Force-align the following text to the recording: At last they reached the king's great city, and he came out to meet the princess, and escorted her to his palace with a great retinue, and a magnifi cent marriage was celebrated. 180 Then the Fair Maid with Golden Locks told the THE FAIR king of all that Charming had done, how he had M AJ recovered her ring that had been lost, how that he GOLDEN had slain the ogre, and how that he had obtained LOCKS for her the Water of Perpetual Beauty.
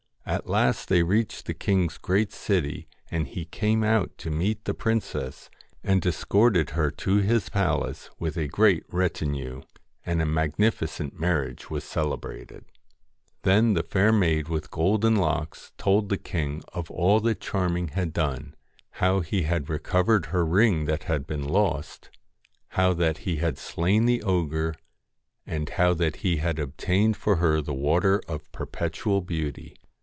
At 0.23 0.47
last 0.47 0.87
they 0.87 1.03
reached 1.03 1.45
the 1.45 1.53
king's 1.53 1.97
great 1.97 2.31
city, 2.31 2.87
and 3.09 3.27
he 3.27 3.43
came 3.43 3.83
out 3.83 4.17
to 4.19 4.29
meet 4.29 4.63
the 4.63 4.73
princess, 4.73 5.49
and 5.83 6.05
escorted 6.05 6.69
her 6.69 6.89
to 6.89 7.17
his 7.17 7.49
palace 7.49 8.09
with 8.17 8.37
a 8.37 8.47
great 8.47 8.85
retinue, 8.87 9.63
and 10.05 10.21
a 10.21 10.25
magnifi 10.25 10.87
cent 10.87 11.19
marriage 11.19 11.69
was 11.69 11.83
celebrated. 11.83 12.63
180 13.41 13.41
Then 13.41 13.73
the 13.73 13.83
Fair 13.83 14.13
Maid 14.13 14.47
with 14.47 14.71
Golden 14.71 15.17
Locks 15.17 15.73
told 15.77 16.07
the 16.07 16.15
THE 16.15 16.21
FAIR 16.23 16.31
king 16.31 16.63
of 16.71 16.89
all 16.91 17.19
that 17.21 17.41
Charming 17.41 17.89
had 17.89 18.13
done, 18.13 18.55
how 18.91 19.19
he 19.19 19.41
had 19.41 19.63
M 19.63 19.65
AJ 19.65 19.69
recovered 19.69 20.25
her 20.27 20.45
ring 20.45 20.85
that 20.85 21.05
had 21.05 21.27
been 21.27 21.43
lost, 21.45 22.09
how 22.69 22.93
that 22.93 23.17
he 23.19 23.33
GOLDEN 23.33 23.41
had 23.45 23.57
slain 23.57 24.05
the 24.05 24.23
ogre, 24.23 24.75
and 25.45 25.67
how 25.67 25.93
that 25.95 26.17
he 26.17 26.37
had 26.37 26.57
obtained 26.57 27.15
LOCKS 27.15 27.23
for 27.23 27.35
her 27.37 27.59
the 27.59 27.73
Water 27.73 28.21
of 28.29 28.49
Perpetual 28.53 29.19
Beauty. 29.21 29.75